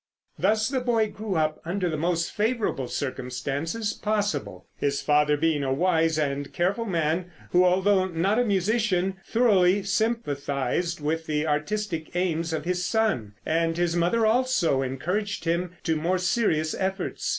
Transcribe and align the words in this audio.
Thus 0.39 0.67
the 0.67 0.79
boy 0.79 1.09
grew 1.11 1.35
up 1.35 1.61
under 1.63 1.87
the 1.87 1.95
most 1.95 2.31
favorable 2.31 2.87
circumstances 2.87 3.93
possible, 3.93 4.65
his 4.75 4.99
father 4.99 5.37
being 5.37 5.63
a 5.63 5.71
wise 5.71 6.17
and 6.17 6.51
careful 6.51 6.85
man, 6.85 7.29
who, 7.51 7.63
although 7.63 8.07
not 8.07 8.39
a 8.39 8.43
musician, 8.43 9.17
thoroughly 9.27 9.83
sympathized 9.83 11.01
with 11.01 11.27
the 11.27 11.45
artistic 11.45 12.15
aims 12.15 12.51
of 12.51 12.65
his 12.65 12.83
son; 12.83 13.33
and 13.45 13.77
his 13.77 13.95
mother 13.95 14.25
also 14.25 14.81
encouraged 14.81 15.45
him 15.45 15.75
to 15.83 15.95
more 15.95 16.17
serious 16.17 16.73
efforts. 16.73 17.29